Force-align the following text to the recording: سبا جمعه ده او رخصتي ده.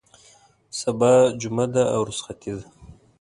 سبا 0.79 1.11
جمعه 1.41 1.65
ده 1.73 1.83
او 1.93 2.01
رخصتي 2.09 2.51
ده. 2.57 2.65